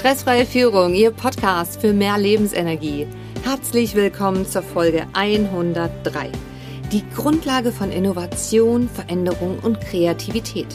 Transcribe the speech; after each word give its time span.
Stressfreie 0.00 0.46
Führung, 0.46 0.94
Ihr 0.94 1.10
Podcast 1.10 1.82
für 1.82 1.92
mehr 1.92 2.16
Lebensenergie. 2.16 3.06
Herzlich 3.44 3.94
willkommen 3.94 4.46
zur 4.46 4.62
Folge 4.62 5.06
103. 5.12 6.30
Die 6.90 7.04
Grundlage 7.14 7.70
von 7.70 7.92
Innovation, 7.92 8.88
Veränderung 8.88 9.58
und 9.58 9.78
Kreativität. 9.82 10.68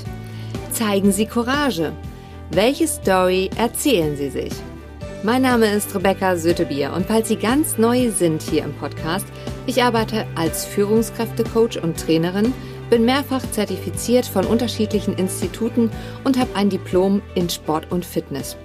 Zeigen 0.69 1.11
Sie 1.11 1.25
Courage. 1.25 1.91
Welche 2.51 2.87
Story 2.87 3.49
erzählen 3.57 4.15
Sie 4.15 4.29
sich? 4.29 4.53
Mein 5.23 5.41
Name 5.41 5.71
ist 5.71 5.95
Rebecca 5.95 6.37
Sötebier 6.37 6.93
und 6.93 7.07
falls 7.07 7.27
Sie 7.27 7.37
ganz 7.37 7.79
neu 7.79 8.11
sind 8.11 8.43
hier 8.43 8.63
im 8.63 8.75
Podcast, 8.75 9.25
ich 9.65 9.81
arbeite 9.81 10.27
als 10.35 10.65
Führungskräftecoach 10.65 11.81
und 11.81 11.99
Trainerin, 11.99 12.53
bin 12.91 13.05
mehrfach 13.05 13.41
zertifiziert 13.49 14.27
von 14.27 14.45
unterschiedlichen 14.45 15.17
Instituten 15.17 15.89
und 16.23 16.37
habe 16.37 16.55
ein 16.55 16.69
Diplom 16.69 17.23
in 17.33 17.49
Sport 17.49 17.91
und 17.91 18.05
Fitness. 18.05 18.55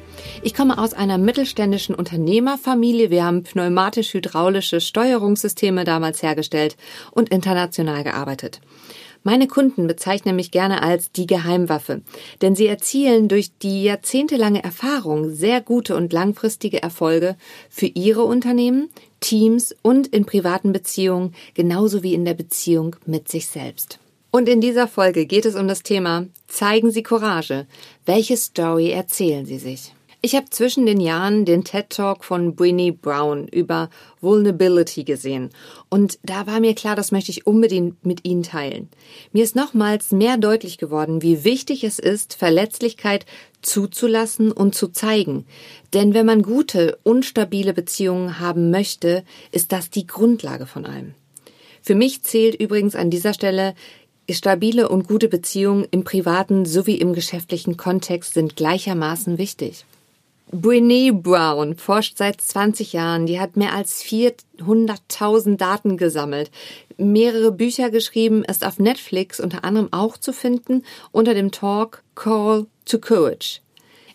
Ich 0.43 0.55
komme 0.55 0.79
aus 0.79 0.95
einer 0.95 1.19
mittelständischen 1.19 1.95
Unternehmerfamilie. 1.95 3.11
Wir 3.11 3.25
haben 3.25 3.43
pneumatisch-hydraulische 3.43 4.81
Steuerungssysteme 4.81 5.85
damals 5.85 6.23
hergestellt 6.23 6.77
und 7.11 7.29
international 7.29 8.05
gearbeitet. 8.05 8.61
Meine 9.23 9.49
Kunden 9.49 9.87
bezeichnen 9.87 10.35
mich 10.35 10.51
gerne 10.51 10.83
als 10.83 11.13
die 11.13 11.27
Geheimwaffe, 11.27 12.01
denn 12.41 12.55
sie 12.55 12.67
erzielen 12.67 13.29
durch 13.29 13.51
die 13.59 13.85
jahrzehntelange 13.85 14.65
Erfahrung 14.65 15.35
sehr 15.35 15.61
gute 15.61 15.95
und 15.95 16.13
langfristige 16.13 16.83
Erfolge 16.83 17.37
für 17.69 17.87
ihre 17.87 18.25
Unternehmen, 18.25 18.89
Teams 19.21 19.77
und 19.83 20.07
in 20.07 20.25
privaten 20.25 20.73
Beziehungen, 20.73 21.35
genauso 21.53 22.03
wie 22.03 22.15
in 22.15 22.25
der 22.25 22.33
Beziehung 22.35 22.97
mit 23.05 23.29
sich 23.29 23.47
selbst. 23.47 23.99
Und 24.31 24.49
in 24.49 24.63
dieser 24.63 24.89
Folge 24.89 25.27
geht 25.27 25.45
es 25.45 25.55
um 25.55 25.69
das 25.69 25.83
Thema 25.83 26.27
Zeigen 26.47 26.91
Sie 26.91 27.03
Courage. 27.03 27.67
Welche 28.07 28.39
Story 28.39 28.91
erzählen 28.91 29.45
Sie 29.45 29.59
sich? 29.59 29.93
Ich 30.23 30.35
habe 30.35 30.51
zwischen 30.51 30.85
den 30.85 31.01
Jahren 31.01 31.47
den 31.47 31.65
TED 31.65 31.89
Talk 31.89 32.25
von 32.25 32.55
Brené 32.55 32.93
Brown 32.93 33.49
über 33.49 33.89
Vulnerability 34.21 35.05
gesehen 35.05 35.49
und 35.89 36.19
da 36.23 36.47
war 36.47 36.61
mir 36.61 36.75
klar, 36.75 36.95
das 36.95 37.11
möchte 37.11 37.31
ich 37.31 37.47
unbedingt 37.47 38.05
mit 38.05 38.27
Ihnen 38.27 38.43
teilen. 38.43 38.91
Mir 39.33 39.45
ist 39.45 39.57
nochmals 39.57 40.13
mehr 40.13 40.37
deutlich 40.37 40.77
geworden, 40.77 41.23
wie 41.23 41.43
wichtig 41.45 41.85
es 41.85 41.99
ist, 41.99 42.35
Verletzlichkeit 42.35 43.25
zuzulassen 43.63 44.53
und 44.53 44.75
zu 44.75 44.89
zeigen. 44.89 45.47
Denn 45.95 46.13
wenn 46.13 46.27
man 46.27 46.43
gute, 46.43 46.99
unstabile 47.03 47.73
Beziehungen 47.73 48.39
haben 48.39 48.71
möchte, 48.71 49.25
ist 49.53 49.73
das 49.73 49.89
die 49.89 50.07
Grundlage 50.07 50.67
von 50.67 50.85
allem. 50.85 51.15
Für 51.81 51.95
mich 51.95 52.23
zählt 52.25 52.61
übrigens 52.61 52.95
an 52.95 53.09
dieser 53.09 53.33
Stelle 53.33 53.75
Stabile 54.29 54.91
und 54.91 55.09
gute 55.09 55.29
Beziehungen 55.29 55.87
im 55.91 56.05
privaten 56.05 56.67
sowie 56.67 56.97
im 56.97 57.15
geschäftlichen 57.15 57.79
Kontext 57.79 58.35
sind 58.35 58.55
gleichermaßen 58.55 59.39
wichtig. 59.39 59.87
Brene 60.53 61.13
Brown 61.13 61.77
forscht 61.77 62.17
seit 62.19 62.41
20 62.41 62.93
Jahren. 62.93 63.27
Die 63.27 63.39
hat 63.39 63.57
mehr 63.57 63.73
als 63.73 64.03
400.000 64.05 65.57
Daten 65.57 65.97
gesammelt, 65.97 66.51
mehrere 66.97 67.53
Bücher 67.53 67.91
geschrieben, 67.91 68.45
ist 68.45 68.67
auf 68.67 68.79
Netflix 68.79 69.39
unter 69.39 69.65
anderem 69.65 69.93
auch 69.93 70.17
zu 70.17 70.33
finden 70.33 70.85
unter 71.13 71.35
dem 71.35 71.53
Talk 71.53 72.03
Call 72.17 72.67
to 72.85 72.99
Courage. 72.99 73.61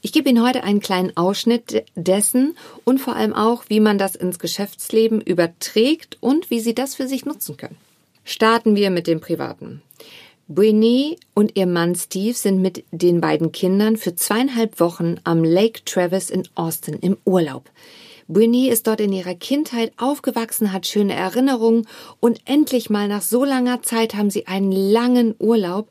Ich 0.02 0.11
gebe 0.11 0.30
Ihnen 0.30 0.45
heute 0.45 0.63
einen 0.63 0.81
kleinen 0.81 1.16
Ausschnitt 1.17 1.83
dessen 1.95 2.56
und 2.83 3.00
vor 3.00 3.16
allem 3.16 3.33
auch, 3.33 3.63
wie 3.69 3.80
man 3.80 3.97
das 3.97 4.16
ins 4.16 4.38
Geschäftsleben 4.38 5.22
überträgt 5.22 6.17
und 6.19 6.52
wie 6.52 6.59
Sie 6.59 6.75
das 6.75 6.95
für 6.95 7.08
sich 7.08 7.25
nutzen 7.25 7.58
können. 7.58 7.78
Starten 8.23 8.75
wir 8.75 8.91
mit 8.91 9.08
dem 9.08 9.22
Privaten. 9.22 9.81
Briney 10.47 11.17
und 11.33 11.57
ihr 11.57 11.65
Mann 11.65 11.95
Steve 11.95 12.35
sind 12.35 12.61
mit 12.61 12.85
den 12.91 13.19
beiden 13.19 13.51
Kindern 13.51 13.97
für 13.97 14.13
zweieinhalb 14.13 14.79
Wochen 14.79 15.15
am 15.23 15.43
Lake 15.43 15.83
Travis 15.85 16.29
in 16.29 16.47
Austin 16.53 16.99
im 16.99 17.17
Urlaub. 17.25 17.71
Briney 18.27 18.69
ist 18.69 18.85
dort 18.85 19.01
in 19.01 19.11
ihrer 19.11 19.33
Kindheit 19.33 19.91
aufgewachsen, 19.97 20.71
hat 20.71 20.85
schöne 20.85 21.16
Erinnerungen 21.16 21.88
und 22.19 22.41
endlich 22.45 22.91
mal 22.91 23.07
nach 23.07 23.23
so 23.23 23.43
langer 23.43 23.81
Zeit 23.81 24.13
haben 24.13 24.29
sie 24.29 24.45
einen 24.45 24.72
langen 24.72 25.34
Urlaub 25.39 25.89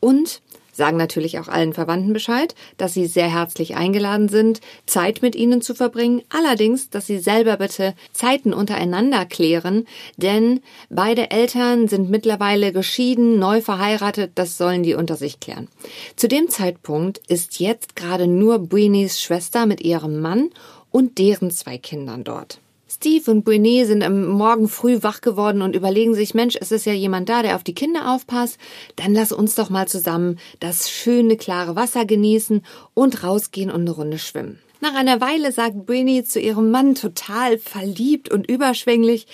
und 0.00 0.40
sagen 0.72 0.96
natürlich 0.96 1.38
auch 1.38 1.48
allen 1.48 1.72
Verwandten 1.72 2.12
Bescheid, 2.12 2.54
dass 2.76 2.94
sie 2.94 3.06
sehr 3.06 3.30
herzlich 3.30 3.76
eingeladen 3.76 4.28
sind, 4.28 4.60
Zeit 4.86 5.22
mit 5.22 5.34
ihnen 5.34 5.62
zu 5.62 5.74
verbringen, 5.74 6.22
allerdings, 6.28 6.90
dass 6.90 7.06
sie 7.06 7.18
selber 7.18 7.56
bitte 7.56 7.94
Zeiten 8.12 8.52
untereinander 8.52 9.24
klären, 9.26 9.86
denn 10.16 10.60
beide 10.88 11.30
Eltern 11.30 11.88
sind 11.88 12.10
mittlerweile 12.10 12.72
geschieden, 12.72 13.38
neu 13.38 13.60
verheiratet, 13.60 14.32
das 14.34 14.56
sollen 14.56 14.82
die 14.82 14.94
unter 14.94 15.16
sich 15.16 15.40
klären. 15.40 15.68
Zu 16.16 16.28
dem 16.28 16.48
Zeitpunkt 16.48 17.18
ist 17.28 17.60
jetzt 17.60 17.96
gerade 17.96 18.26
nur 18.26 18.58
Brinys 18.58 19.20
Schwester 19.20 19.66
mit 19.66 19.80
ihrem 19.80 20.20
Mann 20.20 20.50
und 20.90 21.18
deren 21.18 21.50
zwei 21.50 21.78
Kindern 21.78 22.24
dort. 22.24 22.60
Steve 23.02 23.30
und 23.30 23.46
Brene 23.46 23.86
sind 23.86 24.02
am 24.02 24.26
Morgen 24.26 24.68
früh 24.68 24.98
wach 25.02 25.22
geworden 25.22 25.62
und 25.62 25.74
überlegen 25.74 26.14
sich, 26.14 26.34
Mensch, 26.34 26.58
es 26.60 26.70
ist 26.70 26.84
ja 26.84 26.92
jemand 26.92 27.30
da, 27.30 27.40
der 27.40 27.56
auf 27.56 27.64
die 27.64 27.72
Kinder 27.72 28.12
aufpasst. 28.12 28.58
Dann 28.96 29.14
lass 29.14 29.32
uns 29.32 29.54
doch 29.54 29.70
mal 29.70 29.88
zusammen 29.88 30.38
das 30.58 30.90
schöne, 30.90 31.38
klare 31.38 31.76
Wasser 31.76 32.04
genießen 32.04 32.62
und 32.92 33.24
rausgehen 33.24 33.70
und 33.70 33.80
eine 33.80 33.92
Runde 33.92 34.18
schwimmen. 34.18 34.58
Nach 34.82 34.94
einer 34.94 35.18
Weile 35.22 35.50
sagt 35.50 35.86
Brene 35.86 36.24
zu 36.24 36.40
ihrem 36.40 36.70
Mann 36.70 36.94
total 36.94 37.56
verliebt 37.56 38.30
und 38.30 38.46
überschwänglich, 38.46 39.26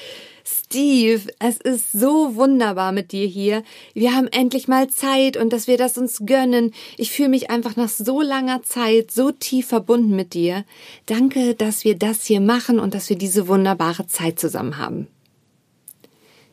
Steve, 0.49 1.23
es 1.41 1.57
ist 1.57 1.91
so 1.91 2.37
wunderbar 2.37 2.93
mit 2.93 3.11
dir 3.11 3.27
hier. 3.27 3.65
Wir 3.95 4.15
haben 4.15 4.29
endlich 4.29 4.69
mal 4.69 4.89
Zeit 4.89 5.37
und 5.37 5.53
dass 5.53 5.67
wir 5.67 5.77
das 5.77 5.99
uns 5.99 6.25
gönnen. 6.25 6.73
Ich 6.97 7.11
fühle 7.11 7.31
mich 7.31 7.51
einfach 7.51 7.75
nach 7.75 7.89
so 7.89 8.23
langer 8.23 8.63
Zeit 8.63 9.11
so 9.11 9.33
tief 9.33 9.67
verbunden 9.67 10.15
mit 10.15 10.35
dir. 10.35 10.65
Danke, 11.07 11.57
dass 11.57 11.83
wir 11.83 11.99
das 11.99 12.25
hier 12.25 12.41
machen 12.41 12.79
und 12.79 12.95
dass 12.95 13.09
wir 13.09 13.19
diese 13.19 13.49
wunderbare 13.49 14.07
Zeit 14.07 14.39
zusammen 14.39 14.79
haben. 14.79 15.09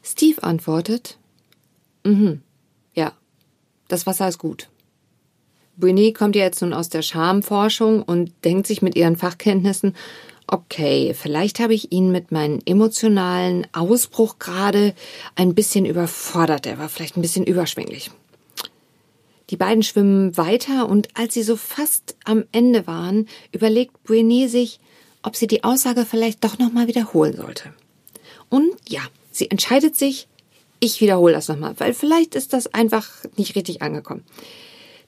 Steve 0.01 0.41
antwortet, 0.41 1.19
mhm, 2.03 2.41
ja, 2.95 3.13
das 3.89 4.07
Wasser 4.07 4.27
ist 4.27 4.39
gut. 4.39 4.69
Bruni 5.77 6.13
kommt 6.13 6.35
ja 6.35 6.43
jetzt 6.43 6.61
nun 6.61 6.73
aus 6.73 6.89
der 6.89 7.03
Schamforschung 7.03 8.01
und 8.01 8.31
denkt 8.43 8.65
sich 8.65 8.81
mit 8.81 8.95
ihren 8.95 9.17
Fachkenntnissen, 9.17 9.95
okay, 10.47 11.13
vielleicht 11.13 11.59
habe 11.59 11.73
ich 11.73 11.91
ihn 11.91 12.11
mit 12.11 12.31
meinem 12.31 12.59
emotionalen 12.65 13.67
Ausbruch 13.73 14.39
gerade 14.39 14.93
ein 15.35 15.55
bisschen 15.55 15.85
überfordert. 15.85 16.65
Er 16.65 16.77
war 16.77 16.89
vielleicht 16.89 17.17
ein 17.17 17.21
bisschen 17.21 17.45
überschwänglich. 17.45 18.11
Die 19.49 19.57
beiden 19.57 19.83
schwimmen 19.83 20.35
weiter 20.37 20.89
und 20.89 21.09
als 21.15 21.33
sie 21.33 21.43
so 21.43 21.55
fast 21.55 22.15
am 22.23 22.45
Ende 22.51 22.87
waren, 22.87 23.27
überlegt 23.51 24.03
Brene 24.03 24.49
sich, 24.49 24.79
ob 25.21 25.35
sie 25.35 25.47
die 25.47 25.63
Aussage 25.63 26.05
vielleicht 26.05 26.43
doch 26.43 26.57
nochmal 26.57 26.87
wiederholen 26.87 27.35
sollte. 27.35 27.73
Und 28.49 28.71
ja, 28.87 29.01
sie 29.31 29.49
entscheidet 29.49 29.95
sich, 29.95 30.27
ich 30.79 31.01
wiederhole 31.01 31.33
das 31.33 31.47
nochmal, 31.47 31.75
weil 31.77 31.93
vielleicht 31.93 32.35
ist 32.35 32.53
das 32.53 32.73
einfach 32.73 33.09
nicht 33.37 33.55
richtig 33.55 33.81
angekommen. 33.81 34.23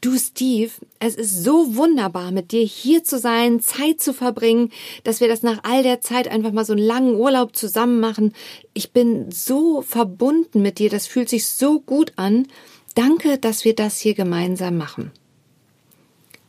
Du, 0.06 0.20
Steve, 0.20 0.70
es 1.00 1.16
ist 1.16 1.44
so 1.44 1.76
wunderbar, 1.76 2.30
mit 2.30 2.52
dir 2.52 2.62
hier 2.62 3.04
zu 3.04 3.18
sein, 3.18 3.60
Zeit 3.60 4.00
zu 4.00 4.14
verbringen, 4.14 4.72
dass 5.04 5.20
wir 5.20 5.28
das 5.28 5.42
nach 5.42 5.64
all 5.64 5.82
der 5.82 6.00
Zeit 6.00 6.28
einfach 6.28 6.52
mal 6.52 6.64
so 6.64 6.74
einen 6.74 6.86
langen 6.86 7.16
Urlaub 7.16 7.56
zusammen 7.56 8.00
machen. 8.00 8.36
Ich 8.76 8.92
bin 8.92 9.32
so 9.32 9.82
verbunden 9.82 10.62
mit 10.62 10.78
dir, 10.78 10.92
das 10.92 11.08
fühlt 11.08 11.28
sich 11.28 11.48
so 11.48 11.80
gut 11.80 12.14
an. 12.18 12.48
Danke, 12.94 13.40
dass 13.40 13.66
wir 13.66 13.74
das 13.74 13.98
hier 13.98 14.14
gemeinsam 14.14 14.78
machen. 14.78 15.12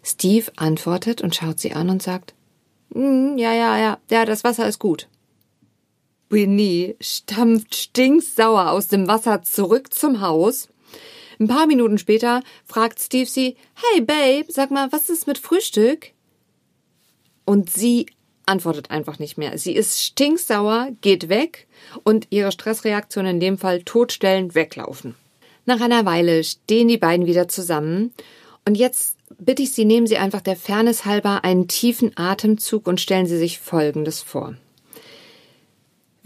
Steve 0.04 0.52
antwortet 0.56 1.22
und 1.22 1.34
schaut 1.34 1.58
sie 1.58 1.72
an 1.72 1.88
und 1.88 2.02
sagt, 2.02 2.34
mm, 2.90 3.38
ja, 3.38 3.54
ja, 3.54 3.78
ja, 3.78 3.98
ja, 4.10 4.26
das 4.26 4.44
Wasser 4.44 4.68
ist 4.68 4.80
gut. 4.80 5.08
Winnie 6.28 6.94
stampft 7.00 7.74
stinksauer 7.74 8.70
aus 8.70 8.88
dem 8.88 9.08
Wasser 9.08 9.40
zurück 9.40 9.94
zum 9.94 10.20
Haus 10.20 10.68
ein 11.38 11.48
paar 11.48 11.66
Minuten 11.66 11.98
später 11.98 12.42
fragt 12.64 13.00
Steve 13.00 13.28
sie, 13.28 13.56
Hey 13.74 14.00
Babe, 14.00 14.46
sag 14.48 14.70
mal, 14.70 14.90
was 14.92 15.10
ist 15.10 15.26
mit 15.26 15.38
Frühstück? 15.38 16.12
Und 17.44 17.70
sie 17.70 18.06
antwortet 18.46 18.90
einfach 18.90 19.18
nicht 19.18 19.38
mehr. 19.38 19.58
Sie 19.58 19.72
ist 19.72 20.02
stinksauer, 20.02 20.90
geht 21.00 21.28
weg 21.28 21.66
und 22.04 22.28
ihre 22.30 22.52
Stressreaktion 22.52 23.26
in 23.26 23.40
dem 23.40 23.58
Fall 23.58 23.82
totstellend 23.82 24.54
weglaufen. 24.54 25.14
Nach 25.64 25.80
einer 25.80 26.06
Weile 26.06 26.44
stehen 26.44 26.88
die 26.88 26.96
beiden 26.96 27.26
wieder 27.26 27.48
zusammen 27.48 28.12
und 28.64 28.76
jetzt 28.76 29.16
bitte 29.38 29.62
ich 29.62 29.72
Sie, 29.72 29.84
nehmen 29.84 30.06
Sie 30.06 30.16
einfach 30.16 30.40
der 30.40 30.56
Fairness 30.56 31.04
halber 31.04 31.44
einen 31.44 31.66
tiefen 31.66 32.12
Atemzug 32.16 32.86
und 32.86 33.00
stellen 33.00 33.26
Sie 33.26 33.38
sich 33.38 33.58
Folgendes 33.58 34.22
vor. 34.22 34.54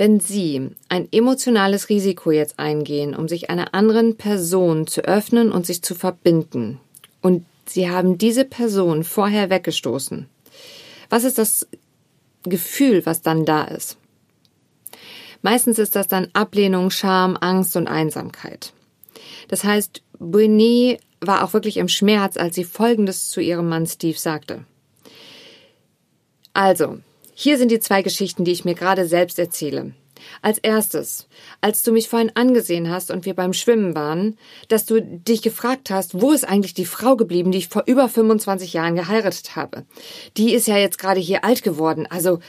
Wenn 0.00 0.18
Sie 0.18 0.70
ein 0.88 1.08
emotionales 1.12 1.90
Risiko 1.90 2.30
jetzt 2.30 2.58
eingehen, 2.58 3.14
um 3.14 3.28
sich 3.28 3.50
einer 3.50 3.74
anderen 3.74 4.16
Person 4.16 4.86
zu 4.86 5.02
öffnen 5.02 5.52
und 5.52 5.66
sich 5.66 5.82
zu 5.82 5.94
verbinden, 5.94 6.80
und 7.20 7.44
Sie 7.66 7.90
haben 7.90 8.16
diese 8.16 8.46
Person 8.46 9.04
vorher 9.04 9.50
weggestoßen, 9.50 10.26
was 11.10 11.24
ist 11.24 11.36
das 11.36 11.68
Gefühl, 12.44 13.04
was 13.04 13.20
dann 13.20 13.44
da 13.44 13.64
ist? 13.64 13.98
Meistens 15.42 15.78
ist 15.78 15.94
das 15.94 16.08
dann 16.08 16.28
Ablehnung, 16.32 16.90
Scham, 16.90 17.36
Angst 17.38 17.76
und 17.76 17.86
Einsamkeit. 17.86 18.72
Das 19.48 19.64
heißt, 19.64 20.00
Brene 20.18 20.96
war 21.20 21.44
auch 21.44 21.52
wirklich 21.52 21.76
im 21.76 21.88
Schmerz, 21.88 22.38
als 22.38 22.54
sie 22.54 22.64
Folgendes 22.64 23.28
zu 23.28 23.42
ihrem 23.42 23.68
Mann 23.68 23.86
Steve 23.86 24.18
sagte. 24.18 24.64
Also, 26.54 27.00
hier 27.42 27.56
sind 27.56 27.70
die 27.70 27.80
zwei 27.80 28.02
Geschichten, 28.02 28.44
die 28.44 28.52
ich 28.52 28.66
mir 28.66 28.74
gerade 28.74 29.06
selbst 29.06 29.38
erzähle. 29.38 29.94
Als 30.42 30.58
erstes, 30.58 31.26
als 31.62 31.82
du 31.82 31.90
mich 31.90 32.06
vorhin 32.06 32.32
angesehen 32.34 32.90
hast 32.90 33.10
und 33.10 33.24
wir 33.24 33.32
beim 33.32 33.54
Schwimmen 33.54 33.94
waren, 33.94 34.36
dass 34.68 34.84
du 34.84 35.00
dich 35.00 35.40
gefragt 35.40 35.88
hast, 35.88 36.20
wo 36.20 36.32
ist 36.32 36.46
eigentlich 36.46 36.74
die 36.74 36.84
Frau 36.84 37.16
geblieben, 37.16 37.50
die 37.50 37.56
ich 37.56 37.68
vor 37.68 37.84
über 37.86 38.10
25 38.10 38.74
Jahren 38.74 38.94
geheiratet 38.94 39.56
habe. 39.56 39.86
Die 40.36 40.52
ist 40.52 40.68
ja 40.68 40.76
jetzt 40.76 40.98
gerade 40.98 41.18
hier 41.18 41.42
alt 41.42 41.62
geworden, 41.62 42.06
also, 42.10 42.40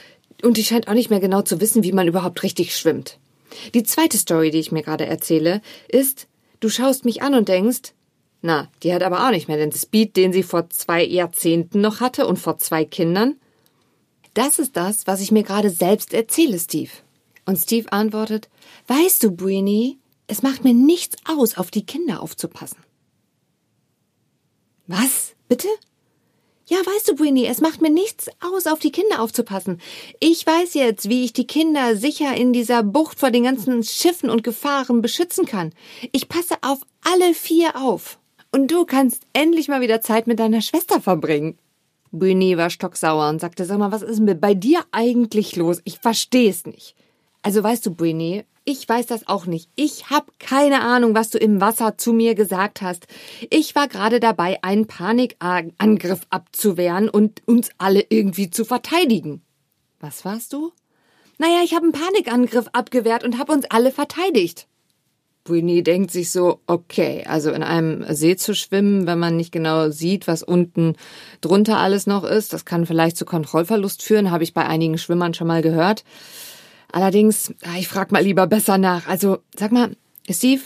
und 0.42 0.58
die 0.58 0.64
scheint 0.64 0.88
auch 0.88 0.92
nicht 0.92 1.08
mehr 1.08 1.20
genau 1.20 1.40
zu 1.40 1.62
wissen, 1.62 1.82
wie 1.82 1.92
man 1.92 2.06
überhaupt 2.06 2.42
richtig 2.42 2.76
schwimmt. 2.76 3.18
Die 3.72 3.84
zweite 3.84 4.18
Story, 4.18 4.50
die 4.50 4.60
ich 4.60 4.72
mir 4.72 4.82
gerade 4.82 5.06
erzähle, 5.06 5.62
ist, 5.88 6.28
du 6.60 6.68
schaust 6.68 7.06
mich 7.06 7.22
an 7.22 7.32
und 7.32 7.48
denkst, 7.48 7.94
na, 8.42 8.68
die 8.82 8.92
hat 8.92 9.02
aber 9.02 9.26
auch 9.26 9.30
nicht 9.30 9.48
mehr 9.48 9.56
den 9.56 9.72
Speed, 9.72 10.18
den 10.18 10.34
sie 10.34 10.42
vor 10.42 10.68
zwei 10.68 11.02
Jahrzehnten 11.02 11.80
noch 11.80 12.00
hatte 12.00 12.26
und 12.26 12.38
vor 12.38 12.58
zwei 12.58 12.84
Kindern. 12.84 13.36
Das 14.34 14.58
ist 14.58 14.76
das, 14.76 15.06
was 15.06 15.20
ich 15.20 15.30
mir 15.30 15.42
gerade 15.42 15.70
selbst 15.70 16.14
erzähle, 16.14 16.58
Steve. 16.58 16.90
Und 17.44 17.58
Steve 17.58 17.92
antwortet, 17.92 18.48
weißt 18.86 19.22
du, 19.22 19.32
Brini, 19.32 19.98
es 20.26 20.42
macht 20.42 20.64
mir 20.64 20.74
nichts 20.74 21.16
aus, 21.28 21.58
auf 21.58 21.70
die 21.70 21.84
Kinder 21.84 22.22
aufzupassen. 22.22 22.78
Was? 24.86 25.34
Bitte? 25.48 25.68
Ja, 26.66 26.78
weißt 26.78 27.08
du, 27.08 27.16
Brini, 27.16 27.44
es 27.44 27.60
macht 27.60 27.82
mir 27.82 27.90
nichts 27.90 28.28
aus, 28.40 28.66
auf 28.66 28.78
die 28.78 28.92
Kinder 28.92 29.20
aufzupassen. 29.20 29.80
Ich 30.20 30.46
weiß 30.46 30.74
jetzt, 30.74 31.08
wie 31.08 31.24
ich 31.24 31.32
die 31.32 31.46
Kinder 31.46 31.96
sicher 31.96 32.34
in 32.34 32.52
dieser 32.52 32.82
Bucht 32.82 33.18
vor 33.18 33.30
den 33.30 33.44
ganzen 33.44 33.82
Schiffen 33.82 34.30
und 34.30 34.44
Gefahren 34.44 35.02
beschützen 35.02 35.44
kann. 35.44 35.72
Ich 36.12 36.28
passe 36.28 36.54
auf 36.62 36.80
alle 37.02 37.34
vier 37.34 37.76
auf. 37.76 38.18
Und 38.52 38.70
du 38.70 38.84
kannst 38.84 39.24
endlich 39.32 39.68
mal 39.68 39.80
wieder 39.80 40.00
Zeit 40.00 40.26
mit 40.26 40.38
deiner 40.38 40.62
Schwester 40.62 41.00
verbringen. 41.00 41.58
Brini 42.12 42.56
war 42.58 42.70
stocksauer 42.70 43.28
und 43.30 43.40
sagte, 43.40 43.64
sag 43.64 43.78
mal, 43.78 43.90
was 43.90 44.02
ist 44.02 44.18
denn 44.18 44.38
bei 44.38 44.54
dir 44.54 44.84
eigentlich 44.92 45.56
los? 45.56 45.80
Ich 45.84 45.98
verstehe 45.98 46.50
es 46.50 46.66
nicht. 46.66 46.94
Also 47.42 47.62
weißt 47.62 47.84
du, 47.86 47.94
Brini, 47.94 48.44
ich 48.64 48.88
weiß 48.88 49.06
das 49.06 49.26
auch 49.26 49.46
nicht. 49.46 49.68
Ich 49.74 50.10
habe 50.10 50.26
keine 50.38 50.82
Ahnung, 50.82 51.14
was 51.14 51.30
du 51.30 51.38
im 51.38 51.60
Wasser 51.60 51.98
zu 51.98 52.12
mir 52.12 52.34
gesagt 52.34 52.82
hast. 52.82 53.06
Ich 53.50 53.74
war 53.74 53.88
gerade 53.88 54.20
dabei, 54.20 54.62
einen 54.62 54.86
Panikangriff 54.86 56.20
abzuwehren 56.30 57.08
und 57.08 57.42
uns 57.46 57.70
alle 57.78 58.04
irgendwie 58.08 58.50
zu 58.50 58.64
verteidigen. 58.64 59.42
Was 59.98 60.24
warst 60.24 60.52
du? 60.52 60.70
Naja, 61.38 61.62
ich 61.64 61.74
habe 61.74 61.84
einen 61.84 61.92
Panikangriff 61.92 62.68
abgewehrt 62.72 63.24
und 63.24 63.38
habe 63.38 63.52
uns 63.52 63.64
alle 63.68 63.90
verteidigt. 63.90 64.68
Brini 65.44 65.82
denkt 65.82 66.12
sich 66.12 66.30
so, 66.30 66.60
okay, 66.66 67.24
also 67.26 67.50
in 67.50 67.64
einem 67.64 68.04
See 68.14 68.36
zu 68.36 68.54
schwimmen, 68.54 69.06
wenn 69.06 69.18
man 69.18 69.36
nicht 69.36 69.50
genau 69.50 69.90
sieht, 69.90 70.28
was 70.28 70.42
unten 70.42 70.94
drunter 71.40 71.78
alles 71.78 72.06
noch 72.06 72.22
ist, 72.22 72.52
das 72.52 72.64
kann 72.64 72.86
vielleicht 72.86 73.16
zu 73.16 73.24
Kontrollverlust 73.24 74.02
führen, 74.02 74.30
habe 74.30 74.44
ich 74.44 74.54
bei 74.54 74.64
einigen 74.64 74.98
Schwimmern 74.98 75.34
schon 75.34 75.48
mal 75.48 75.62
gehört. 75.62 76.04
Allerdings, 76.92 77.52
ah, 77.64 77.76
ich 77.76 77.88
frag 77.88 78.12
mal 78.12 78.22
lieber 78.22 78.46
besser 78.46 78.78
nach. 78.78 79.08
Also, 79.08 79.38
sag 79.58 79.72
mal, 79.72 79.96
Steve, 80.30 80.62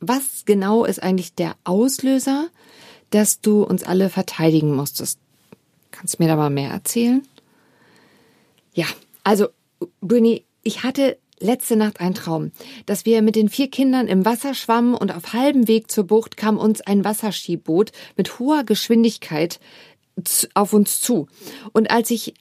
was 0.00 0.44
genau 0.44 0.84
ist 0.84 1.02
eigentlich 1.02 1.34
der 1.34 1.56
Auslöser, 1.64 2.48
dass 3.10 3.40
du 3.40 3.64
uns 3.64 3.82
alle 3.82 4.10
verteidigen 4.10 4.74
musstest? 4.76 5.18
Kannst 5.90 6.18
du 6.18 6.22
mir 6.22 6.28
da 6.28 6.36
mal 6.36 6.50
mehr 6.50 6.70
erzählen? 6.70 7.26
Ja, 8.74 8.86
also, 9.24 9.48
Bruni, 10.00 10.44
ich 10.62 10.82
hatte 10.82 11.18
letzte 11.40 11.76
Nacht 11.76 12.00
einen 12.00 12.14
Traum, 12.14 12.52
dass 12.86 13.04
wir 13.04 13.22
mit 13.22 13.36
den 13.36 13.48
vier 13.48 13.70
Kindern 13.70 14.08
im 14.08 14.24
Wasser 14.24 14.54
schwammen 14.54 14.94
und 14.94 15.14
auf 15.14 15.32
halbem 15.32 15.68
Weg 15.68 15.90
zur 15.90 16.04
Bucht 16.04 16.36
kam 16.36 16.58
uns 16.58 16.80
ein 16.80 17.04
Wasserskiboot 17.04 17.92
mit 18.16 18.38
hoher 18.38 18.64
Geschwindigkeit 18.64 19.60
auf 20.54 20.72
uns 20.72 21.00
zu. 21.00 21.26
Und 21.72 21.90
als 21.90 22.10
ich 22.10 22.34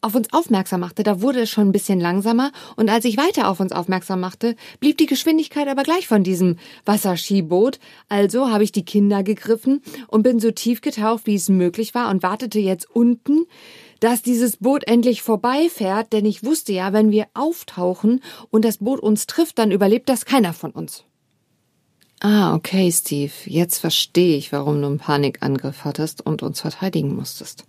auf 0.00 0.14
uns 0.14 0.32
aufmerksam 0.32 0.80
machte, 0.80 1.02
da 1.02 1.20
wurde 1.20 1.40
es 1.40 1.50
schon 1.50 1.68
ein 1.68 1.72
bisschen 1.72 2.00
langsamer 2.00 2.52
und 2.76 2.88
als 2.88 3.04
ich 3.04 3.16
weiter 3.16 3.48
auf 3.48 3.58
uns 3.58 3.72
aufmerksam 3.72 4.20
machte, 4.20 4.54
blieb 4.78 4.96
die 4.98 5.06
Geschwindigkeit 5.06 5.66
aber 5.66 5.82
gleich 5.82 6.06
von 6.06 6.22
diesem 6.22 6.56
Wasserskiboot. 6.84 7.80
Also 8.08 8.50
habe 8.50 8.62
ich 8.62 8.72
die 8.72 8.84
Kinder 8.84 9.22
gegriffen 9.22 9.82
und 10.06 10.22
bin 10.22 10.38
so 10.38 10.52
tief 10.52 10.80
getaucht, 10.82 11.26
wie 11.26 11.34
es 11.34 11.48
möglich 11.48 11.94
war 11.94 12.10
und 12.10 12.22
wartete 12.22 12.60
jetzt 12.60 12.88
unten, 12.88 13.46
dass 14.00 14.22
dieses 14.22 14.56
Boot 14.58 14.86
endlich 14.86 15.22
vorbeifährt, 15.22 16.12
denn 16.12 16.24
ich 16.24 16.44
wusste 16.44 16.72
ja, 16.72 16.92
wenn 16.92 17.10
wir 17.10 17.26
auftauchen 17.34 18.22
und 18.50 18.64
das 18.64 18.78
Boot 18.78 19.00
uns 19.00 19.26
trifft, 19.26 19.58
dann 19.58 19.70
überlebt 19.70 20.08
das 20.08 20.24
keiner 20.24 20.52
von 20.52 20.70
uns. 20.70 21.04
Ah, 22.20 22.54
okay, 22.54 22.90
Steve. 22.90 23.32
Jetzt 23.44 23.78
verstehe 23.78 24.36
ich, 24.36 24.50
warum 24.52 24.80
du 24.80 24.88
einen 24.88 24.98
Panikangriff 24.98 25.84
hattest 25.84 26.24
und 26.26 26.42
uns 26.42 26.60
verteidigen 26.60 27.14
musstest. 27.14 27.64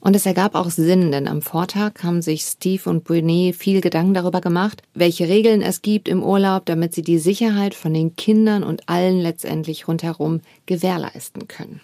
Und 0.00 0.16
es 0.16 0.24
ergab 0.24 0.54
auch 0.54 0.70
Sinn, 0.70 1.12
denn 1.12 1.28
am 1.28 1.42
Vortag 1.42 2.02
haben 2.02 2.22
sich 2.22 2.42
Steve 2.42 2.88
und 2.88 3.04
Brunet 3.04 3.54
viel 3.54 3.82
Gedanken 3.82 4.14
darüber 4.14 4.40
gemacht, 4.40 4.82
welche 4.94 5.28
Regeln 5.28 5.60
es 5.60 5.82
gibt 5.82 6.08
im 6.08 6.22
Urlaub, 6.22 6.64
damit 6.64 6.94
sie 6.94 7.02
die 7.02 7.18
Sicherheit 7.18 7.74
von 7.74 7.92
den 7.92 8.16
Kindern 8.16 8.62
und 8.62 8.88
allen 8.88 9.20
letztendlich 9.20 9.86
rundherum 9.86 10.40
gewährleisten 10.64 11.48
können. 11.48 11.82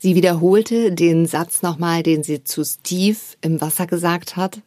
Sie 0.00 0.14
wiederholte 0.16 0.92
den 0.92 1.26
Satz 1.26 1.62
nochmal, 1.62 2.02
den 2.02 2.22
sie 2.22 2.42
zu 2.42 2.64
Steve 2.64 3.18
im 3.42 3.60
Wasser 3.60 3.86
gesagt 3.86 4.36
hat. 4.36 4.60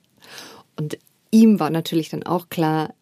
Und 0.78 0.98
ihm 1.32 1.60
war 1.60 1.70
natürlich 1.70 2.10
dann 2.10 2.24
auch 2.24 2.48
klar, 2.50 2.94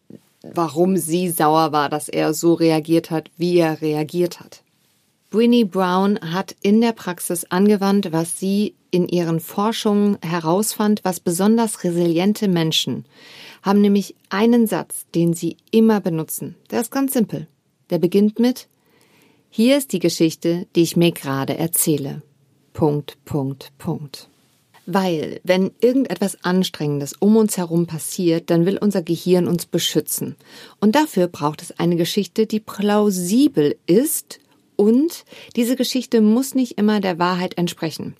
warum 0.42 0.96
sie 0.96 1.30
sauer 1.30 1.70
war, 1.72 1.88
dass 1.88 2.08
er 2.08 2.34
so 2.34 2.54
reagiert 2.54 3.10
hat, 3.10 3.30
wie 3.36 3.58
er 3.58 3.80
reagiert 3.80 4.40
hat. 4.40 4.64
Brinny 5.30 5.64
Brown 5.64 6.18
hat 6.32 6.56
in 6.62 6.80
der 6.80 6.92
Praxis 6.92 7.44
angewandt, 7.44 8.12
was 8.12 8.38
sie 8.40 8.74
in 8.90 9.08
ihren 9.08 9.38
Forschungen 9.38 10.18
herausfand, 10.20 11.00
was 11.04 11.20
besonders 11.20 11.84
resiliente 11.84 12.48
Menschen 12.48 13.04
haben 13.62 13.80
nämlich 13.80 14.16
einen 14.28 14.66
Satz, 14.66 15.06
den 15.14 15.34
sie 15.34 15.56
immer 15.70 16.00
benutzen. 16.00 16.56
Der 16.70 16.80
ist 16.80 16.90
ganz 16.90 17.12
simpel. 17.12 17.46
Der 17.90 17.98
beginnt 17.98 18.38
mit 18.38 18.68
Hier 19.54 19.76
ist 19.76 19.92
die 19.92 19.98
Geschichte, 19.98 20.66
die 20.74 20.80
ich 20.80 20.96
mir 20.96 21.12
gerade 21.12 21.58
erzähle. 21.58 22.22
Punkt, 22.72 23.22
Punkt, 23.26 23.70
Punkt. 23.76 24.30
Weil, 24.86 25.42
wenn 25.44 25.72
irgendetwas 25.82 26.42
Anstrengendes 26.42 27.12
um 27.18 27.36
uns 27.36 27.58
herum 27.58 27.86
passiert, 27.86 28.48
dann 28.48 28.64
will 28.64 28.78
unser 28.78 29.02
Gehirn 29.02 29.46
uns 29.46 29.66
beschützen. 29.66 30.36
Und 30.80 30.94
dafür 30.94 31.26
braucht 31.26 31.60
es 31.60 31.78
eine 31.78 31.96
Geschichte, 31.96 32.46
die 32.46 32.60
plausibel 32.60 33.76
ist 33.84 34.40
und 34.76 35.26
diese 35.54 35.76
Geschichte 35.76 36.22
muss 36.22 36.54
nicht 36.54 36.78
immer 36.78 37.00
der 37.00 37.18
Wahrheit 37.18 37.58
entsprechen. 37.58 38.16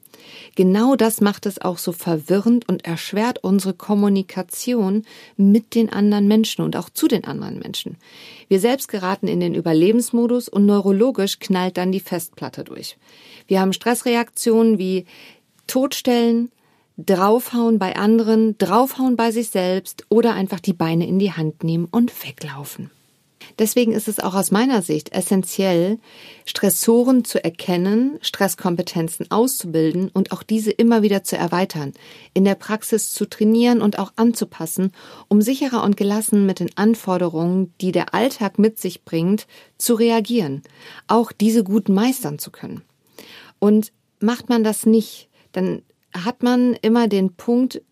Genau 0.54 0.96
das 0.96 1.20
macht 1.20 1.46
es 1.46 1.60
auch 1.60 1.78
so 1.78 1.92
verwirrend 1.92 2.68
und 2.68 2.84
erschwert 2.84 3.42
unsere 3.42 3.74
Kommunikation 3.74 5.04
mit 5.36 5.74
den 5.74 5.92
anderen 5.92 6.28
Menschen 6.28 6.62
und 6.62 6.76
auch 6.76 6.90
zu 6.90 7.08
den 7.08 7.24
anderen 7.24 7.58
Menschen. 7.58 7.96
Wir 8.48 8.60
selbst 8.60 8.88
geraten 8.88 9.28
in 9.28 9.40
den 9.40 9.54
Überlebensmodus 9.54 10.48
und 10.48 10.66
neurologisch 10.66 11.38
knallt 11.38 11.76
dann 11.76 11.92
die 11.92 12.00
Festplatte 12.00 12.64
durch. 12.64 12.96
Wir 13.46 13.60
haben 13.60 13.72
Stressreaktionen 13.72 14.78
wie 14.78 15.06
Todstellen, 15.66 16.50
draufhauen 16.98 17.78
bei 17.78 17.96
anderen, 17.96 18.56
draufhauen 18.58 19.16
bei 19.16 19.30
sich 19.30 19.50
selbst 19.50 20.04
oder 20.08 20.34
einfach 20.34 20.60
die 20.60 20.74
Beine 20.74 21.06
in 21.06 21.18
die 21.18 21.32
Hand 21.32 21.64
nehmen 21.64 21.88
und 21.90 22.12
weglaufen. 22.24 22.90
Deswegen 23.58 23.92
ist 23.92 24.08
es 24.08 24.18
auch 24.18 24.34
aus 24.34 24.50
meiner 24.50 24.82
Sicht 24.82 25.12
essentiell, 25.12 25.98
Stressoren 26.44 27.24
zu 27.24 27.42
erkennen, 27.42 28.18
Stresskompetenzen 28.20 29.30
auszubilden 29.30 30.10
und 30.12 30.32
auch 30.32 30.42
diese 30.42 30.70
immer 30.70 31.02
wieder 31.02 31.24
zu 31.24 31.36
erweitern, 31.36 31.92
in 32.34 32.44
der 32.44 32.54
Praxis 32.54 33.12
zu 33.12 33.26
trainieren 33.26 33.82
und 33.82 33.98
auch 33.98 34.12
anzupassen, 34.16 34.92
um 35.28 35.42
sicherer 35.42 35.82
und 35.82 35.96
gelassen 35.96 36.46
mit 36.46 36.60
den 36.60 36.70
Anforderungen, 36.76 37.72
die 37.80 37.92
der 37.92 38.14
Alltag 38.14 38.58
mit 38.58 38.78
sich 38.78 39.04
bringt, 39.04 39.46
zu 39.78 39.94
reagieren, 39.94 40.62
auch 41.06 41.32
diese 41.32 41.64
gut 41.64 41.88
meistern 41.88 42.38
zu 42.38 42.50
können. 42.50 42.82
Und 43.58 43.92
macht 44.20 44.48
man 44.48 44.64
das 44.64 44.86
nicht, 44.86 45.28
dann 45.52 45.82
hat 46.14 46.42
man 46.42 46.74
immer 46.74 47.08
den 47.08 47.34
Punkt, 47.34 47.82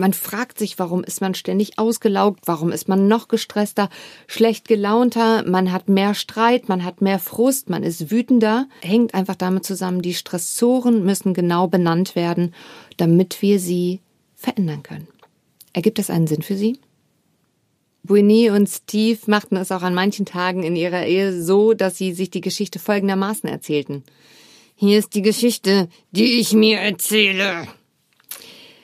man 0.00 0.14
fragt 0.14 0.58
sich, 0.58 0.78
warum 0.78 1.04
ist 1.04 1.20
man 1.20 1.34
ständig 1.34 1.78
ausgelaugt, 1.78 2.40
warum 2.46 2.72
ist 2.72 2.88
man 2.88 3.06
noch 3.06 3.28
gestresster, 3.28 3.88
schlecht 4.26 4.66
gelaunter, 4.66 5.44
man 5.46 5.70
hat 5.70 5.88
mehr 5.88 6.14
Streit, 6.14 6.68
man 6.68 6.84
hat 6.84 7.00
mehr 7.00 7.18
Frust, 7.18 7.70
man 7.70 7.84
ist 7.84 8.10
wütender, 8.10 8.66
hängt 8.80 9.14
einfach 9.14 9.36
damit 9.36 9.64
zusammen, 9.64 10.02
die 10.02 10.14
Stressoren 10.14 11.04
müssen 11.04 11.34
genau 11.34 11.68
benannt 11.68 12.16
werden, 12.16 12.54
damit 12.96 13.42
wir 13.42 13.60
sie 13.60 14.00
verändern 14.34 14.82
können. 14.82 15.06
Ergibt 15.72 15.98
das 15.98 16.10
einen 16.10 16.26
Sinn 16.26 16.42
für 16.42 16.56
Sie? 16.56 16.78
Buini 18.02 18.50
und 18.50 18.68
Steve 18.68 19.18
machten 19.26 19.56
es 19.56 19.70
auch 19.70 19.82
an 19.82 19.94
manchen 19.94 20.24
Tagen 20.24 20.62
in 20.62 20.74
ihrer 20.74 21.04
Ehe 21.04 21.40
so, 21.42 21.74
dass 21.74 21.98
sie 21.98 22.12
sich 22.12 22.30
die 22.30 22.40
Geschichte 22.40 22.78
folgendermaßen 22.78 23.48
erzählten. 23.48 24.02
Hier 24.74 24.98
ist 24.98 25.14
die 25.14 25.22
Geschichte, 25.22 25.88
die 26.10 26.40
ich 26.40 26.54
mir 26.54 26.78
erzähle. 26.78 27.68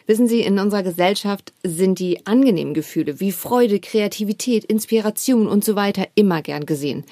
Wissen 0.06 0.28
Sie, 0.28 0.40
in 0.40 0.60
unserer 0.60 0.84
Gesellschaft 0.84 1.52
sind 1.64 1.98
die 1.98 2.26
angenehmen 2.26 2.74
Gefühle 2.74 3.18
wie 3.18 3.32
Freude, 3.32 3.80
Kreativität, 3.80 4.64
Inspiration 4.64 5.48
und 5.48 5.64
so 5.64 5.74
weiter 5.74 6.06
immer 6.14 6.42
gern 6.42 6.64
gesehen. 6.64 7.04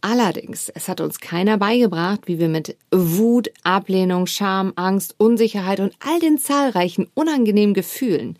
Allerdings, 0.00 0.68
es 0.70 0.88
hat 0.88 1.00
uns 1.00 1.20
keiner 1.20 1.58
beigebracht, 1.58 2.22
wie 2.24 2.40
wir 2.40 2.48
mit 2.48 2.76
Wut, 2.90 3.52
Ablehnung, 3.62 4.26
Scham, 4.26 4.72
Angst, 4.74 5.14
Unsicherheit 5.18 5.78
und 5.78 5.94
all 6.00 6.18
den 6.18 6.38
zahlreichen 6.38 7.06
unangenehmen 7.14 7.74
Gefühlen, 7.74 8.36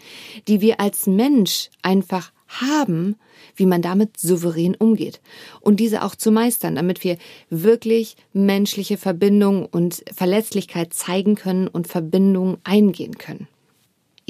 die 0.48 0.60
wir 0.60 0.80
als 0.80 1.06
Mensch 1.06 1.70
einfach 1.82 2.32
haben, 2.48 3.16
wie 3.54 3.66
man 3.66 3.82
damit 3.82 4.18
souverän 4.18 4.74
umgeht 4.74 5.20
und 5.60 5.78
diese 5.78 6.02
auch 6.02 6.16
zu 6.16 6.32
meistern, 6.32 6.74
damit 6.74 7.04
wir 7.04 7.16
wirklich 7.48 8.16
menschliche 8.32 8.96
Verbindung 8.96 9.66
und 9.66 10.02
Verletzlichkeit 10.12 10.94
zeigen 10.94 11.36
können 11.36 11.68
und 11.68 11.86
Verbindungen 11.86 12.56
eingehen 12.64 13.18
können. 13.18 13.46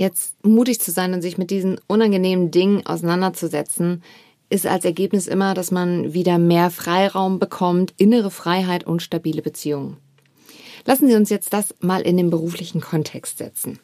Jetzt 0.00 0.42
mutig 0.46 0.80
zu 0.80 0.92
sein 0.92 1.12
und 1.12 1.20
sich 1.20 1.36
mit 1.36 1.50
diesen 1.50 1.78
unangenehmen 1.86 2.50
Dingen 2.50 2.86
auseinanderzusetzen, 2.86 4.02
ist 4.48 4.66
als 4.66 4.86
Ergebnis 4.86 5.26
immer, 5.26 5.52
dass 5.52 5.72
man 5.72 6.14
wieder 6.14 6.38
mehr 6.38 6.70
Freiraum 6.70 7.38
bekommt, 7.38 7.92
innere 7.98 8.30
Freiheit 8.30 8.84
und 8.84 9.02
stabile 9.02 9.42
Beziehungen. 9.42 9.98
Lassen 10.86 11.06
Sie 11.06 11.14
uns 11.14 11.28
jetzt 11.28 11.52
das 11.52 11.74
mal 11.80 12.00
in 12.00 12.16
den 12.16 12.30
beruflichen 12.30 12.80
Kontext 12.80 13.36
setzen. 13.36 13.78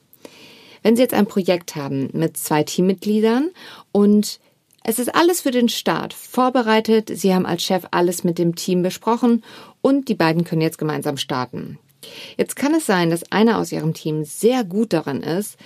Wenn 0.83 0.97
Sie 0.97 1.03
jetzt 1.03 1.13
ein 1.13 1.27
Projekt 1.27 1.77
haben 1.77 2.09
mit 2.15 2.39
zwei 2.39 2.63
Teammitgliedern 2.63 3.51
und 3.93 4.41
es 4.85 4.99
ist 4.99 5.15
alles 5.15 5.43
für 5.43 5.51
den 5.51 5.69
Start 5.69 6.15
vorbereitet, 6.15 7.11
Sie 7.13 7.35
haben 7.35 7.45
als 7.45 7.63
Chef 7.63 7.85
alles 7.91 8.25
mit 8.25 8.39
dem 8.39 8.55
Team 8.55 8.83
besprochen 8.83 9.45
und 9.83 10.09
die 10.09 10.15
beiden 10.15 10.45
können 10.45 10.63
jetzt 10.63 10.79
gemeinsam 10.79 11.19
starten. 11.19 11.79
Jetzt 12.37 12.57
kann 12.57 12.75
es 12.75 12.87
sein, 12.87 13.11
dass 13.11 13.31
einer 13.33 13.59
aus 13.59 13.73
Ihrem 13.73 13.93
Team 13.93 14.25
sehr 14.25 14.65
gut 14.65 14.93
daran 14.93 15.23
ist, 15.23 15.59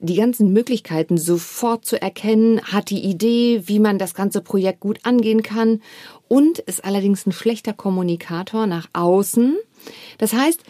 die 0.00 0.16
ganzen 0.16 0.52
Möglichkeiten 0.52 1.18
sofort 1.18 1.84
zu 1.84 2.00
erkennen, 2.00 2.60
hat 2.62 2.90
die 2.90 3.04
Idee, 3.04 3.62
wie 3.66 3.78
man 3.78 3.98
das 3.98 4.14
ganze 4.14 4.40
Projekt 4.40 4.80
gut 4.80 5.00
angehen 5.02 5.42
kann 5.42 5.82
und 6.28 6.58
ist 6.60 6.84
allerdings 6.84 7.26
ein 7.26 7.32
schlechter 7.32 7.72
Kommunikator 7.72 8.66
nach 8.66 8.88
außen. 8.92 9.56
Das 10.18 10.32
heißt, 10.32 10.62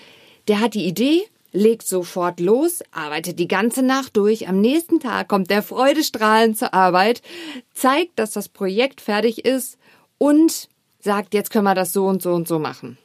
der 0.49 0.61
hat 0.61 0.75
die 0.75 0.87
Idee, 0.87 1.23
legt 1.52 1.87
sofort 1.87 2.40
los, 2.40 2.82
arbeitet 2.90 3.38
die 3.38 3.49
ganze 3.49 3.82
Nacht 3.82 4.16
durch, 4.16 4.49
am 4.49 4.61
nächsten 4.61 5.00
Tag 5.00 5.28
kommt 5.28 5.50
der 5.50 5.62
freudestrahlend 5.62 6.58
zur 6.58 6.73
Arbeit, 6.73 7.23
zeigt, 7.75 8.18
dass 8.18 8.32
das 8.32 8.49
Projekt 8.49 9.00
fertig 9.00 9.44
ist 9.44 9.78
und 10.18 10.68
sagt, 11.00 11.35
jetzt 11.35 11.50
können 11.50 11.64
wir 11.64 11.75
das 11.75 11.92
so 11.92 12.06
und 12.06 12.23
so 12.23 12.32
und 12.32 12.49
so 12.49 12.58
machen. 12.58 12.99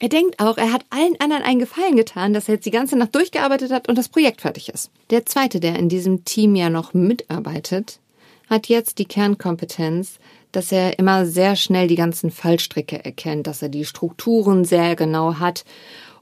Er 0.00 0.08
denkt 0.08 0.40
auch, 0.40 0.56
er 0.56 0.72
hat 0.72 0.86
allen 0.88 1.14
anderen 1.20 1.42
einen 1.42 1.60
Gefallen 1.60 1.94
getan, 1.94 2.32
dass 2.32 2.48
er 2.48 2.54
jetzt 2.54 2.64
die 2.64 2.70
ganze 2.70 2.96
Nacht 2.96 3.14
durchgearbeitet 3.14 3.70
hat 3.70 3.86
und 3.86 3.98
das 3.98 4.08
Projekt 4.08 4.40
fertig 4.40 4.70
ist. 4.70 4.90
Der 5.10 5.26
zweite, 5.26 5.60
der 5.60 5.78
in 5.78 5.90
diesem 5.90 6.24
Team 6.24 6.56
ja 6.56 6.70
noch 6.70 6.94
mitarbeitet, 6.94 8.00
hat 8.48 8.68
jetzt 8.68 8.98
die 8.98 9.04
Kernkompetenz, 9.04 10.18
dass 10.52 10.72
er 10.72 10.98
immer 10.98 11.26
sehr 11.26 11.54
schnell 11.54 11.86
die 11.86 11.96
ganzen 11.96 12.30
Fallstricke 12.30 13.04
erkennt, 13.04 13.46
dass 13.46 13.60
er 13.60 13.68
die 13.68 13.84
Strukturen 13.84 14.64
sehr 14.64 14.96
genau 14.96 15.34
hat 15.34 15.64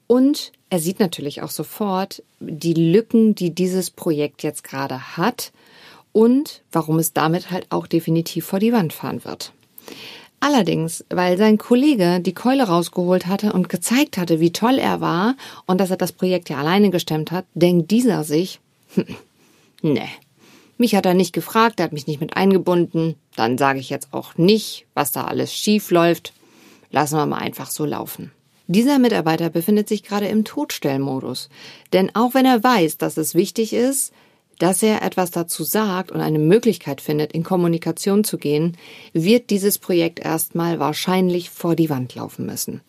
und 0.08 0.52
er 0.70 0.80
sieht 0.80 0.98
natürlich 0.98 1.42
auch 1.42 1.50
sofort 1.50 2.22
die 2.40 2.74
Lücken, 2.74 3.36
die 3.36 3.54
dieses 3.54 3.90
Projekt 3.90 4.42
jetzt 4.42 4.64
gerade 4.64 5.16
hat 5.16 5.52
und 6.12 6.62
warum 6.72 6.98
es 6.98 7.12
damit 7.12 7.52
halt 7.52 7.66
auch 7.70 7.86
definitiv 7.86 8.44
vor 8.46 8.58
die 8.58 8.72
Wand 8.72 8.92
fahren 8.92 9.24
wird. 9.24 9.52
Allerdings, 10.40 11.04
weil 11.10 11.36
sein 11.36 11.58
Kollege 11.58 12.20
die 12.20 12.34
Keule 12.34 12.64
rausgeholt 12.64 13.26
hatte 13.26 13.52
und 13.52 13.68
gezeigt 13.68 14.18
hatte, 14.18 14.38
wie 14.38 14.52
toll 14.52 14.78
er 14.78 15.00
war 15.00 15.34
und 15.66 15.80
dass 15.80 15.90
er 15.90 15.96
das 15.96 16.12
Projekt 16.12 16.48
ja 16.48 16.58
alleine 16.58 16.90
gestemmt 16.90 17.32
hat, 17.32 17.44
denkt 17.54 17.90
dieser 17.90 18.22
sich, 18.22 18.60
hm, 18.94 19.06
ne, 19.82 20.08
mich 20.76 20.94
hat 20.94 21.06
er 21.06 21.14
nicht 21.14 21.32
gefragt, 21.32 21.80
er 21.80 21.84
hat 21.84 21.92
mich 21.92 22.06
nicht 22.06 22.20
mit 22.20 22.36
eingebunden, 22.36 23.16
dann 23.34 23.58
sage 23.58 23.80
ich 23.80 23.90
jetzt 23.90 24.12
auch 24.12 24.36
nicht, 24.36 24.86
was 24.94 25.10
da 25.10 25.24
alles 25.24 25.52
schief 25.52 25.90
läuft. 25.90 26.32
Lassen 26.92 27.16
wir 27.16 27.26
mal 27.26 27.38
einfach 27.38 27.68
so 27.68 27.84
laufen. 27.84 28.30
Dieser 28.68 28.98
Mitarbeiter 28.98 29.50
befindet 29.50 29.88
sich 29.88 30.04
gerade 30.04 30.28
im 30.28 30.44
Todstellmodus. 30.44 31.48
Denn 31.92 32.14
auch 32.14 32.34
wenn 32.34 32.46
er 32.46 32.62
weiß, 32.62 32.96
dass 32.96 33.16
es 33.16 33.34
wichtig 33.34 33.72
ist, 33.72 34.12
dass 34.58 34.82
er 34.82 35.02
etwas 35.02 35.30
dazu 35.30 35.64
sagt 35.64 36.10
und 36.10 36.20
eine 36.20 36.38
Möglichkeit 36.38 37.00
findet, 37.00 37.32
in 37.32 37.44
Kommunikation 37.44 38.24
zu 38.24 38.38
gehen, 38.38 38.76
wird 39.12 39.50
dieses 39.50 39.78
Projekt 39.78 40.20
erstmal 40.20 40.78
wahrscheinlich 40.78 41.50
vor 41.50 41.76
die 41.76 41.90
Wand 41.90 42.14
laufen 42.14 42.46
müssen. 42.46 42.80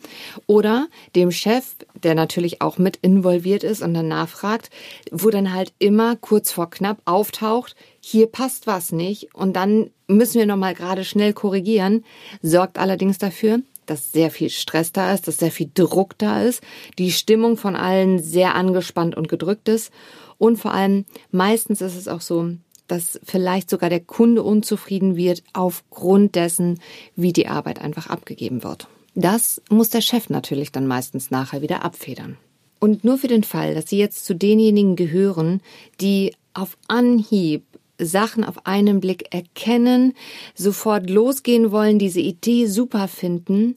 Oder 0.47 0.87
dem 1.15 1.31
Chef, 1.31 1.65
der 2.03 2.15
natürlich 2.15 2.61
auch 2.61 2.77
mit 2.77 2.97
involviert 2.97 3.63
ist 3.63 3.81
und 3.81 3.93
dann 3.93 4.07
nachfragt, 4.07 4.69
wo 5.11 5.29
dann 5.29 5.53
halt 5.53 5.73
immer 5.79 6.15
kurz 6.15 6.51
vor 6.51 6.69
knapp 6.69 7.01
auftaucht, 7.05 7.75
hier 8.01 8.27
passt 8.27 8.65
was 8.65 8.91
nicht 8.91 9.33
und 9.35 9.53
dann 9.53 9.91
müssen 10.07 10.39
wir 10.39 10.45
nochmal 10.45 10.73
gerade 10.73 11.03
schnell 11.03 11.33
korrigieren, 11.33 12.03
sorgt 12.41 12.79
allerdings 12.79 13.17
dafür, 13.17 13.59
dass 13.85 14.11
sehr 14.11 14.31
viel 14.31 14.49
Stress 14.49 14.91
da 14.91 15.13
ist, 15.13 15.27
dass 15.27 15.37
sehr 15.37 15.51
viel 15.51 15.69
Druck 15.73 16.17
da 16.17 16.43
ist, 16.43 16.61
die 16.97 17.11
Stimmung 17.11 17.57
von 17.57 17.75
allen 17.75 18.21
sehr 18.21 18.55
angespannt 18.55 19.15
und 19.17 19.27
gedrückt 19.27 19.67
ist 19.67 19.91
und 20.39 20.57
vor 20.57 20.73
allem, 20.73 21.05
meistens 21.31 21.81
ist 21.81 21.95
es 21.95 22.07
auch 22.07 22.21
so, 22.21 22.49
dass 22.87 23.19
vielleicht 23.23 23.69
sogar 23.69 23.91
der 23.91 23.99
Kunde 23.99 24.41
unzufrieden 24.41 25.15
wird 25.15 25.43
aufgrund 25.53 26.33
dessen, 26.33 26.79
wie 27.15 27.33
die 27.33 27.47
Arbeit 27.47 27.79
einfach 27.79 28.07
abgegeben 28.07 28.63
wird. 28.63 28.87
Das 29.13 29.61
muss 29.69 29.89
der 29.89 30.01
Chef 30.01 30.29
natürlich 30.29 30.71
dann 30.71 30.87
meistens 30.87 31.29
nachher 31.29 31.61
wieder 31.61 31.83
abfedern. 31.85 32.37
Und 32.79 33.03
nur 33.03 33.17
für 33.17 33.27
den 33.27 33.43
Fall, 33.43 33.75
dass 33.75 33.89
Sie 33.89 33.97
jetzt 33.97 34.25
zu 34.25 34.33
denjenigen 34.33 34.95
gehören, 34.95 35.61
die 35.99 36.33
auf 36.53 36.77
Anhieb 36.87 37.63
Sachen 38.01 38.45
auf 38.45 38.65
einen 38.65 39.01
Blick 39.01 39.33
erkennen, 39.33 40.13
sofort 40.55 41.09
losgehen 41.09 41.71
wollen, 41.71 41.99
diese 41.99 42.21
Idee 42.21 42.65
super 42.65 43.09
finden, 43.09 43.75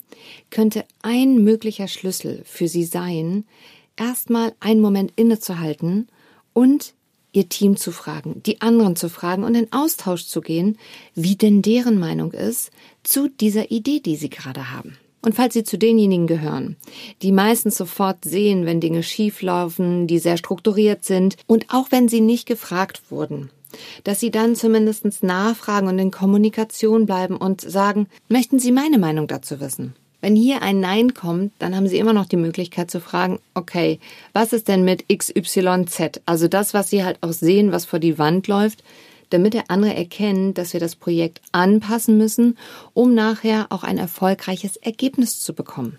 könnte 0.50 0.84
ein 1.02 1.42
möglicher 1.42 1.88
Schlüssel 1.88 2.42
für 2.44 2.68
Sie 2.68 2.84
sein, 2.84 3.44
erstmal 3.96 4.54
einen 4.60 4.80
Moment 4.80 5.12
innezuhalten 5.16 6.06
und 6.52 6.94
ihr 7.32 7.48
Team 7.48 7.76
zu 7.76 7.92
fragen, 7.92 8.42
die 8.44 8.60
anderen 8.60 8.96
zu 8.96 9.08
fragen 9.08 9.44
und 9.44 9.54
in 9.54 9.72
Austausch 9.72 10.26
zu 10.26 10.40
gehen, 10.40 10.78
wie 11.14 11.36
denn 11.36 11.62
deren 11.62 11.98
Meinung 11.98 12.32
ist 12.32 12.70
zu 13.02 13.28
dieser 13.28 13.70
Idee, 13.70 14.00
die 14.00 14.16
sie 14.16 14.30
gerade 14.30 14.70
haben. 14.70 14.98
Und 15.24 15.36
falls 15.36 15.54
Sie 15.54 15.62
zu 15.62 15.78
denjenigen 15.78 16.26
gehören, 16.26 16.76
die 17.22 17.30
meistens 17.30 17.76
sofort 17.76 18.24
sehen, 18.24 18.66
wenn 18.66 18.80
Dinge 18.80 19.04
schieflaufen, 19.04 20.08
die 20.08 20.18
sehr 20.18 20.36
strukturiert 20.36 21.04
sind 21.04 21.36
und 21.46 21.66
auch 21.68 21.92
wenn 21.92 22.08
sie 22.08 22.20
nicht 22.20 22.46
gefragt 22.46 23.02
wurden, 23.08 23.50
dass 24.04 24.20
Sie 24.20 24.30
dann 24.30 24.56
zumindest 24.56 25.22
nachfragen 25.22 25.86
und 25.88 25.98
in 25.98 26.10
Kommunikation 26.10 27.06
bleiben 27.06 27.36
und 27.36 27.60
sagen, 27.60 28.08
möchten 28.28 28.58
Sie 28.58 28.72
meine 28.72 28.98
Meinung 28.98 29.28
dazu 29.28 29.60
wissen? 29.60 29.94
Wenn 30.22 30.36
hier 30.36 30.62
ein 30.62 30.78
Nein 30.78 31.14
kommt, 31.14 31.52
dann 31.58 31.74
haben 31.74 31.88
Sie 31.88 31.98
immer 31.98 32.12
noch 32.12 32.26
die 32.26 32.36
Möglichkeit 32.36 32.92
zu 32.92 33.00
fragen, 33.00 33.40
okay, 33.54 33.98
was 34.32 34.52
ist 34.52 34.68
denn 34.68 34.84
mit 34.84 35.04
XYZ? 35.08 36.20
Also 36.26 36.46
das, 36.46 36.74
was 36.74 36.90
Sie 36.90 37.02
halt 37.02 37.18
auch 37.22 37.32
sehen, 37.32 37.72
was 37.72 37.86
vor 37.86 37.98
die 37.98 38.20
Wand 38.20 38.46
läuft, 38.46 38.84
damit 39.30 39.52
der 39.52 39.68
andere 39.68 39.94
erkennt, 39.94 40.58
dass 40.58 40.74
wir 40.74 40.80
das 40.80 40.94
Projekt 40.94 41.40
anpassen 41.50 42.18
müssen, 42.18 42.56
um 42.94 43.14
nachher 43.14 43.66
auch 43.70 43.82
ein 43.82 43.98
erfolgreiches 43.98 44.76
Ergebnis 44.76 45.40
zu 45.40 45.54
bekommen. 45.54 45.98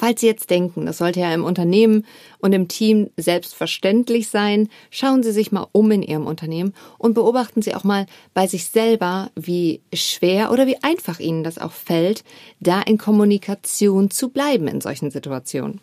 Falls 0.00 0.22
Sie 0.22 0.28
jetzt 0.28 0.48
denken, 0.48 0.86
das 0.86 0.96
sollte 0.96 1.20
ja 1.20 1.34
im 1.34 1.44
Unternehmen 1.44 2.06
und 2.38 2.54
im 2.54 2.68
Team 2.68 3.10
selbstverständlich 3.18 4.28
sein, 4.28 4.70
schauen 4.90 5.22
Sie 5.22 5.30
sich 5.30 5.52
mal 5.52 5.66
um 5.72 5.90
in 5.90 6.02
Ihrem 6.02 6.26
Unternehmen 6.26 6.72
und 6.96 7.12
beobachten 7.12 7.60
Sie 7.60 7.74
auch 7.74 7.84
mal 7.84 8.06
bei 8.32 8.46
sich 8.46 8.64
selber, 8.64 9.30
wie 9.36 9.82
schwer 9.92 10.52
oder 10.52 10.66
wie 10.66 10.82
einfach 10.82 11.20
Ihnen 11.20 11.44
das 11.44 11.58
auch 11.58 11.72
fällt, 11.72 12.24
da 12.60 12.80
in 12.80 12.96
Kommunikation 12.96 14.10
zu 14.10 14.30
bleiben 14.30 14.68
in 14.68 14.80
solchen 14.80 15.10
Situationen. 15.10 15.82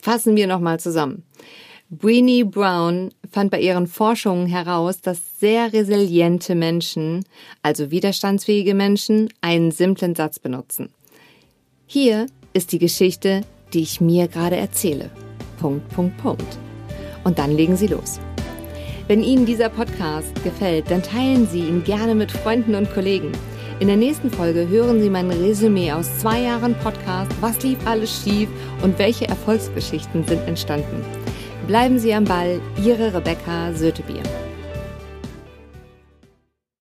Fassen 0.00 0.34
wir 0.34 0.48
nochmal 0.48 0.80
zusammen. 0.80 1.22
Breenie 1.90 2.42
Brown 2.42 3.14
fand 3.30 3.52
bei 3.52 3.60
ihren 3.60 3.86
Forschungen 3.86 4.48
heraus, 4.48 5.00
dass 5.00 5.38
sehr 5.38 5.72
resiliente 5.72 6.56
Menschen, 6.56 7.24
also 7.62 7.92
widerstandsfähige 7.92 8.74
Menschen, 8.74 9.28
einen 9.42 9.70
simplen 9.70 10.16
Satz 10.16 10.40
benutzen. 10.40 10.92
Hier 11.86 12.26
ist 12.52 12.72
die 12.72 12.78
Geschichte, 12.78 13.42
die 13.72 13.82
ich 13.82 14.00
mir 14.00 14.28
gerade 14.28 14.56
erzähle. 14.56 15.10
Punkt, 15.60 15.88
Punkt, 15.90 16.16
Punkt. 16.18 16.58
Und 17.24 17.38
dann 17.38 17.52
legen 17.52 17.76
Sie 17.76 17.86
los. 17.86 18.18
Wenn 19.06 19.22
Ihnen 19.22 19.46
dieser 19.46 19.68
Podcast 19.68 20.42
gefällt, 20.44 20.90
dann 20.90 21.02
teilen 21.02 21.46
Sie 21.46 21.60
ihn 21.60 21.84
gerne 21.84 22.14
mit 22.14 22.30
Freunden 22.30 22.74
und 22.74 22.92
Kollegen. 22.92 23.32
In 23.80 23.88
der 23.88 23.96
nächsten 23.96 24.30
Folge 24.30 24.68
hören 24.68 25.00
Sie 25.00 25.10
mein 25.10 25.30
Resümee 25.30 25.92
aus 25.92 26.18
zwei 26.18 26.42
Jahren 26.42 26.74
Podcast, 26.76 27.30
was 27.40 27.62
lief 27.62 27.78
alles 27.86 28.22
schief 28.22 28.48
und 28.82 28.98
welche 28.98 29.26
Erfolgsgeschichten 29.26 30.24
sind 30.26 30.46
entstanden. 30.46 31.04
Bleiben 31.66 31.98
Sie 31.98 32.12
am 32.14 32.24
Ball, 32.24 32.60
Ihre 32.84 33.14
Rebecca 33.14 33.72
Sötebier. 33.72 34.22